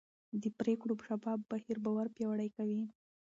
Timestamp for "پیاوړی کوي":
2.15-2.81